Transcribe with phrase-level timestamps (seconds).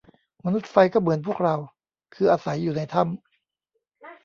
[0.45, 1.55] มนุษย์ไฟก็เหมือนพวกเรา
[2.13, 4.17] คืออาศัยอยู่ในถ้ำ